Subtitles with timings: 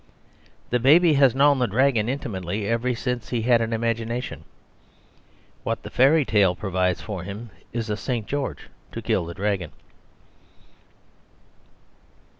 [0.71, 4.45] The baby has known the dragon intimately ever since he had an imagination.
[5.61, 8.25] What the fairy tale provides for him is a St.
[8.25, 9.71] George to kill the dragon.